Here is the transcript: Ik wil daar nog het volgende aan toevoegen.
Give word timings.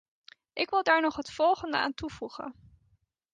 Ik 0.53 0.69
wil 0.69 0.83
daar 0.83 1.01
nog 1.01 1.15
het 1.15 1.31
volgende 1.31 1.77
aan 1.77 1.93
toevoegen. 1.93 2.55